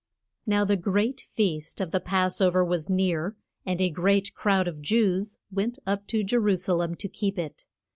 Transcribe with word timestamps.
NOW 0.47 0.65
the 0.65 0.77
great 0.77 1.19
feast 1.21 1.79
of 1.79 1.91
the 1.91 1.99
Pass 1.99 2.41
o 2.41 2.49
ver 2.49 2.63
was 2.63 2.89
near, 2.89 3.35
and 3.67 3.79
a 3.79 3.91
great 3.91 4.33
crowd 4.33 4.67
of 4.67 4.81
Jews 4.81 5.37
went 5.51 5.77
up 5.85 6.07
to 6.07 6.23
Je 6.23 6.37
ru 6.37 6.55
sa 6.55 6.73
lem 6.73 6.95
to 6.95 7.07
keep 7.07 7.37
it. 7.37 7.65